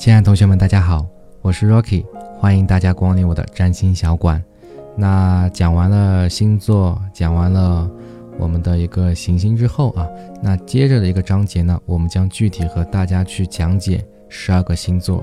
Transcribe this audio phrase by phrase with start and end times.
[0.00, 1.06] 亲爱的同学们，大家好，
[1.42, 2.06] 我是 Rocky，
[2.38, 4.42] 欢迎大家光临我的占星小馆。
[4.96, 7.86] 那讲完了星座，讲完了
[8.38, 10.08] 我们的一个行星之后啊，
[10.42, 15.22] 那接着的一个章节呢，我们将具体和大家去讲解十二个星座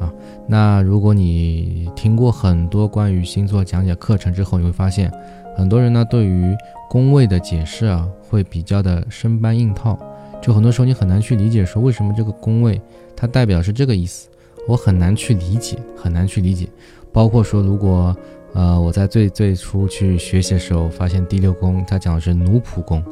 [0.00, 0.10] 啊。
[0.46, 5.12] 那如果你听过很多关于星座讲解课程之后，你会发现，
[5.54, 6.56] 很多人呢对于
[6.88, 9.98] 宫位的解释啊，会比较的生搬硬套。
[10.40, 12.80] 就很多时候你很难去理解，说为什么这个宫位
[13.16, 14.28] 它代表是这个意思，
[14.66, 16.68] 我很难去理解，很难去理解。
[17.12, 18.16] 包括说，如果
[18.54, 23.02] 呃我在最最初去学习的时候，发现第六宫它讲的是奴仆宫，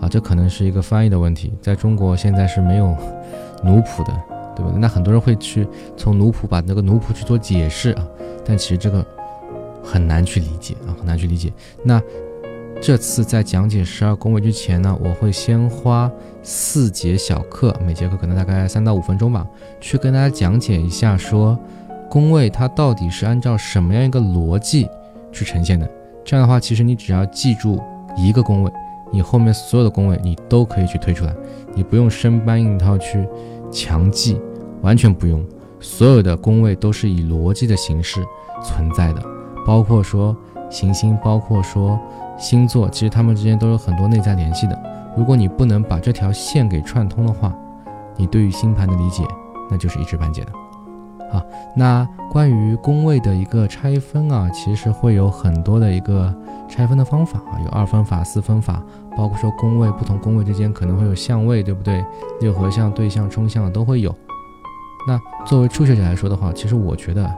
[0.00, 2.96] 啊，这可能是一个翻译的问题，在中国现在是没有
[3.62, 4.12] 奴仆的，
[4.56, 4.78] 对不对？
[4.78, 5.66] 那很多人会去
[5.96, 8.06] 从奴仆把那个奴仆去做解释啊，
[8.44, 9.04] 但其实这个
[9.82, 11.52] 很难去理解啊，很难去理解。
[11.84, 12.00] 那
[12.82, 16.10] 这次在讲解十二宫位之前呢，我会先花
[16.42, 19.46] 四节小课，每节课可能大概三到五分钟吧，
[19.80, 21.56] 去跟大家讲解一下，说
[22.10, 24.88] 宫位它到底是按照什么样一个逻辑
[25.30, 25.88] 去呈现的。
[26.24, 27.80] 这样的话，其实你只要记住
[28.16, 28.72] 一个宫位，
[29.12, 31.32] 你后面所有的宫位你都可以去推出来，
[31.76, 33.24] 你不用生搬硬套去
[33.70, 34.40] 强记，
[34.80, 35.40] 完全不用。
[35.78, 38.20] 所有的宫位都是以逻辑的形式
[38.60, 39.22] 存在的，
[39.64, 40.36] 包括说
[40.72, 41.96] 行星，包括说。
[42.38, 44.82] 星座其实它们之间都有很多内在联系的。
[45.14, 47.54] 如果你不能把这条线给串通的话，
[48.16, 49.22] 你对于星盘的理解
[49.70, 50.52] 那就是一知半解的。
[51.30, 51.40] 好，
[51.76, 56.34] 那关于宫位的一个拆分啊，其实会有很多的一个
[56.68, 58.82] 拆分的方法啊，有二分法、四分法，
[59.16, 62.04] 包括说宫位不同宫位之间可能会有相位，对不对？
[62.40, 64.12] 六合相、对象、冲相的都会有。
[65.06, 67.30] 那作为初学者来说的话，其实我觉得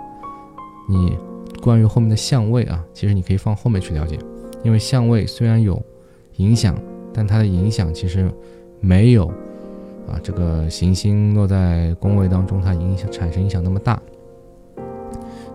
[0.89, 1.19] 你
[1.65, 4.19] 关于后面的相位啊，其实你可以放后面去了解。
[4.63, 5.83] 因为相位虽然有
[6.37, 6.79] 影响，
[7.11, 8.31] 但它的影响其实
[8.81, 9.29] 没有
[10.07, 13.99] 啊这个行星落在宫位当中，它影响产生影响那么大。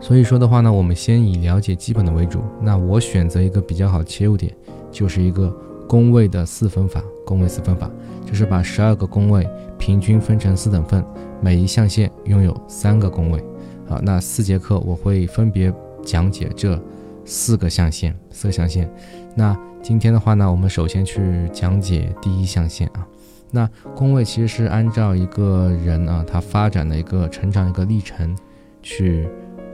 [0.02, 2.40] 所以说的话呢，我们先以了解基本的为主。
[2.60, 4.52] 那我选择一个比较好切入点，
[4.92, 5.56] 就是一个
[5.88, 7.04] 宫位的四分法。
[7.24, 7.88] 宫位四分法
[8.26, 9.48] 就是把十二个宫位
[9.78, 11.06] 平均分成四等份，
[11.40, 13.44] 每一象限拥有三个宫位。
[13.88, 15.72] 好，那四节课我会分别
[16.10, 16.82] 讲解这。
[17.26, 18.90] 四个象限，四个象限。
[19.36, 23.06] 那今天的话呢，我们首先去讲解第一象限啊。
[23.52, 28.36] 那宫位其实是按照一个人啊，他发展的一个成长一个历程，
[28.82, 29.28] 去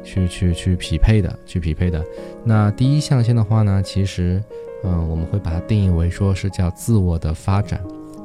[0.04, 2.04] 去去去匹配的，去匹配的。
[2.44, 4.44] 那第一象限的话呢，其实，
[4.84, 7.80] 嗯，我们会把它定义为说是叫自我的发展，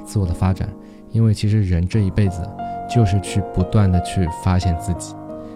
[0.05, 0.69] 自我的发展。
[1.13, 2.43] 因为其实人这一辈子
[2.93, 5.15] 就是去不断的去发现自己。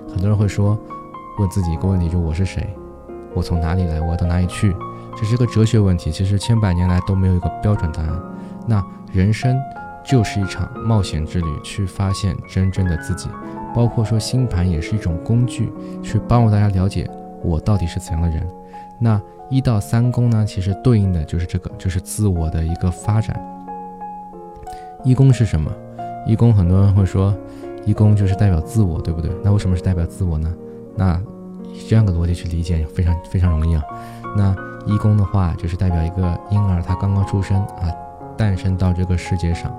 [0.09, 0.79] 很多人会说，
[1.39, 2.69] 问自己一个问题，就我是谁？
[3.35, 4.01] 我从哪里来？
[4.01, 4.75] 我要到哪里去？
[5.17, 6.11] 这是个哲学问题。
[6.11, 8.23] 其实千百年来都没有一个标准答案。
[8.67, 9.57] 那人生
[10.05, 13.29] 就是一场冒险之旅，去发现真正的自己。
[13.75, 15.73] 包括说星盘也是一种工具，
[16.03, 17.11] 去帮助大家了解
[17.43, 18.47] 我到底是怎样的人。
[19.01, 19.21] 那
[19.51, 20.45] 一到三宫呢？
[20.47, 23.37] 其实对应的就是这个，就是自我的一个发展。
[25.03, 25.71] 一宫是什么？
[26.25, 27.37] 一宫很多人会说，
[27.85, 29.31] 一宫就是代表自我，对不对？
[29.43, 30.55] 那为什么是代表自我呢？
[30.97, 31.21] 那
[31.73, 33.83] 以这样的逻辑去理解，非常非常容易啊。
[34.37, 34.55] 那
[34.87, 37.89] 一宫的话，就是代表一个婴儿，他刚刚出生啊，
[38.37, 39.73] 诞生到这个世界上，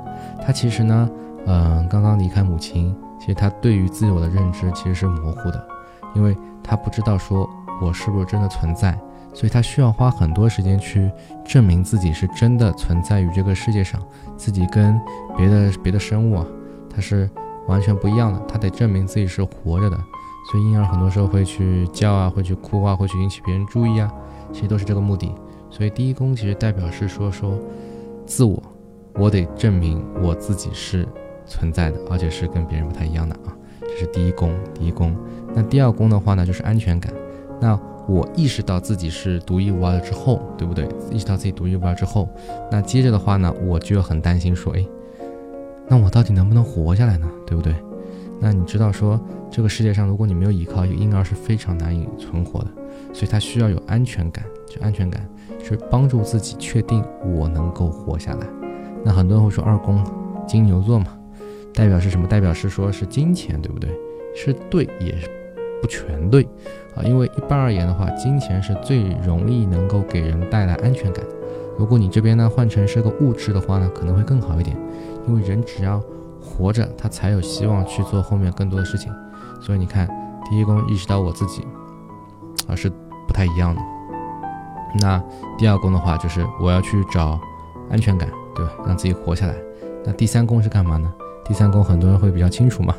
[0.45, 1.09] 他其实呢，
[1.45, 5.67] 嗯，刚刚离开母亲，其实他对于自我的认知其实是模糊的，
[6.15, 7.49] 因为他不知道说
[7.81, 8.97] 我是不是真的存在，
[9.33, 11.11] 所以他需要花很多时间去
[11.45, 14.01] 证明自己是真的存在于这个世界上，
[14.37, 14.99] 自己跟
[15.37, 16.45] 别的别的生物啊，
[16.89, 17.29] 它是
[17.67, 19.97] 完全不一样的，他得证明自己是活着的。
[20.51, 24.11] 所以婴儿很多时候会去叫啊，会去哭啊，会去引起别人注意啊，
[24.53, 25.33] 其实都是这个目的。
[25.69, 27.57] 所以第一宫其实代表是说说
[28.25, 28.61] 自我，
[29.15, 31.07] 我得证明我自己是
[31.45, 33.53] 存在的，而且是跟别人不太一样的啊。
[33.81, 35.15] 这是第一宫，第一宫。
[35.53, 37.13] 那第二宫的话呢，就是安全感。
[37.59, 40.87] 那我意识到自己是独一无二的之后，对不对？
[41.11, 42.29] 意识到自己独一无二之后，
[42.71, 44.85] 那接着的话呢，我就很担心说，哎，
[45.87, 47.27] 那我到底能不能活下来呢？
[47.47, 47.73] 对不对？
[48.39, 52.67] 那你知道说，这个世界上如果你没有依靠，一个婴儿是非常难以存活的，
[53.13, 55.27] 所以他需要有安全感，就安全感
[55.63, 58.45] 是帮助自己确定我能够活下来。
[59.03, 60.03] 那很多人会说二宫
[60.45, 61.07] 金牛座嘛，
[61.73, 62.27] 代表是什么？
[62.27, 63.89] 代表是说是金钱，对不对？
[64.35, 65.27] 是对，也是
[65.81, 66.43] 不全对
[66.93, 67.01] 啊。
[67.03, 71.25] 因为一般而言的话，金钱是最容易能够给人带来安全感。
[71.79, 74.75] 如果你这边呢换成是个物质的话呢，可能会更好一点，
[75.27, 76.03] 因为人只要。
[76.45, 79.11] 活着，他才有希望去做后面更多的事情。
[79.59, 80.07] 所以你看，
[80.49, 81.65] 第一宫意识到我自己，
[82.67, 82.89] 啊是
[83.27, 83.81] 不太一样的。
[85.01, 85.21] 那
[85.57, 87.39] 第二宫的话，就是我要去找
[87.89, 88.71] 安全感，对吧？
[88.85, 89.55] 让自己活下来。
[90.05, 91.11] 那第三宫是干嘛呢？
[91.43, 92.95] 第三宫很多人会比较清楚嘛，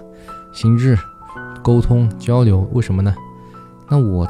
[0.52, 0.98] 心智、
[1.62, 2.68] 沟通、交流。
[2.72, 3.14] 为什么呢？
[3.88, 4.28] 那我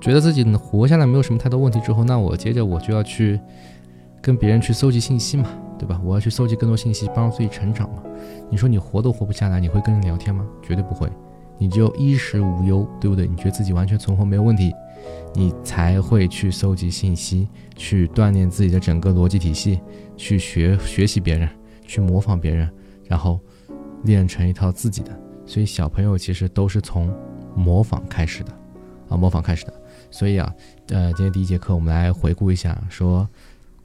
[0.00, 3.40] 觉得自己活下来没有什么太多问题之后，那我接着我就要去
[4.20, 6.00] 跟别人去搜集信息嘛，对吧？
[6.04, 8.02] 我要去搜集更多信息，帮助自己成长嘛。
[8.50, 10.46] 你说你活都活不下来，你会跟人聊天吗？
[10.62, 11.10] 绝对不会。
[11.58, 13.26] 你就衣食无忧，对不对？
[13.26, 14.74] 你觉得自己完全存活没有问题，
[15.34, 19.80] 你才会去搜集信息，去锻炼自己的整个逻辑体系，
[20.18, 21.48] 去学学习别人，
[21.86, 22.70] 去模仿别人，
[23.04, 23.40] 然后
[24.04, 25.18] 练成一套自己的。
[25.46, 27.10] 所以小朋友其实都是从
[27.54, 28.52] 模仿开始的，
[29.08, 29.72] 啊，模仿开始的。
[30.10, 30.54] 所以啊，
[30.88, 33.26] 呃，今天第一节课我们来回顾一下，说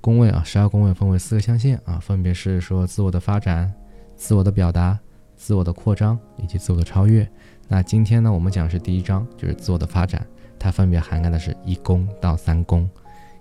[0.01, 3.71] 宫位啊，十二宫位分为四个象限啊，分别是说自我的发展、
[4.15, 4.99] 自我的表达、
[5.35, 7.25] 自我的扩张以及自我的超越。
[7.67, 10.25] 那今天呢，我们讲的是第一章，就是自我的发展，
[10.57, 12.89] 它分别涵盖的是一宫到三宫。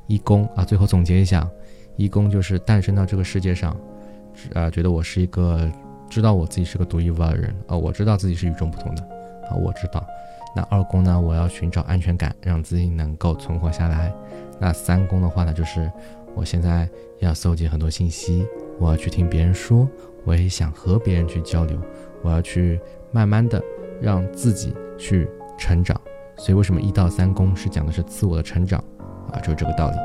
[0.07, 1.49] 一宫啊，最后总结一下，
[1.97, 3.75] 一宫就是诞生到这个世界上，
[4.53, 5.71] 呃，觉得我是一个
[6.11, 9.03] 知道我自己是个独一无二的人啊，我知道自己是与众不同的
[9.49, 10.05] 啊，我知道。
[10.55, 14.13] 那二宫呢，我要寻找安全感，让自己能够存活下来。
[14.59, 15.91] 那三宫的话呢，就是
[16.35, 16.89] 我现在
[17.19, 18.47] 要搜集很多信息，
[18.79, 19.89] 我要去听别人说，
[20.25, 21.79] 我也想和别人去交流，
[22.23, 22.81] 我要去
[23.13, 23.63] 慢慢的。
[24.03, 25.29] 让自己去
[25.59, 25.95] 成长，
[26.35, 28.83] 所以为什么一到三宫是讲的是自我的成长
[29.31, 29.37] 啊？
[29.41, 29.97] 就是这个道理。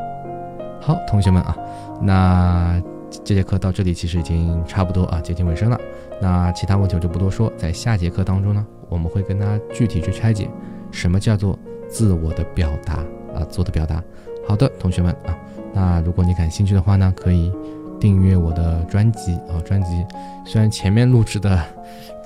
[0.82, 1.58] 好，同学们啊，
[2.02, 2.84] 那
[3.24, 5.80] 这节课到这里其实已经差不多啊，接近尾声了。
[6.22, 10.50] 那其他问题我就不多说，在下节课当中呢，我们会跟大家具体去拆解
[10.92, 11.58] 什么叫做
[11.88, 12.96] 自我的表达
[13.34, 14.04] 啊，自我的表达。
[14.46, 15.34] 好的，同学们啊，
[15.76, 17.52] 那如果你感兴趣的话呢，可以
[18.00, 20.04] 订阅我的专辑啊，专辑
[20.46, 21.62] 虽然前面录制的。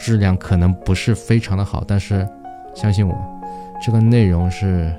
[0.01, 2.25] 质量可能不是非常的好，但是
[2.73, 3.13] 相信我，
[3.85, 4.89] 这个内容是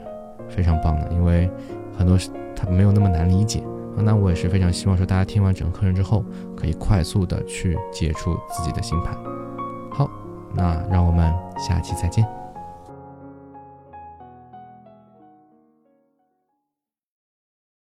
[0.47, 1.51] 非常棒的，因为
[1.97, 2.19] 很多
[2.55, 3.63] 它没有那么难理解。
[3.97, 6.23] 那我也是非常希望说，大家听完整个课程之后，
[6.55, 9.15] 可以快速的去解除自己的星盘。
[9.91, 10.07] 好，
[10.53, 11.33] 那让我们
[11.67, 12.40] 下期再见。